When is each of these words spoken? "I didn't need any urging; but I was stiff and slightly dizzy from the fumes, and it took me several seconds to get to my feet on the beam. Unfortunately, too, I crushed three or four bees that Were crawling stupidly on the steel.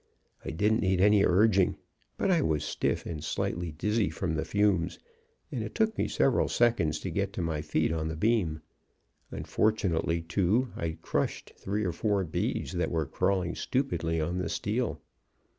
"I 0.43 0.49
didn't 0.49 0.79
need 0.79 0.99
any 0.99 1.23
urging; 1.23 1.77
but 2.17 2.31
I 2.31 2.41
was 2.41 2.63
stiff 2.63 3.05
and 3.05 3.23
slightly 3.23 3.71
dizzy 3.71 4.09
from 4.09 4.33
the 4.33 4.43
fumes, 4.43 4.97
and 5.51 5.63
it 5.63 5.75
took 5.75 5.95
me 5.95 6.07
several 6.07 6.47
seconds 6.49 6.99
to 7.01 7.11
get 7.11 7.33
to 7.33 7.41
my 7.43 7.61
feet 7.61 7.91
on 7.93 8.07
the 8.07 8.15
beam. 8.15 8.61
Unfortunately, 9.29 10.23
too, 10.23 10.69
I 10.75 10.97
crushed 11.03 11.53
three 11.55 11.83
or 11.85 11.91
four 11.91 12.23
bees 12.23 12.71
that 12.71 12.89
Were 12.89 13.05
crawling 13.05 13.53
stupidly 13.53 14.19
on 14.19 14.39
the 14.39 14.49
steel. 14.49 14.99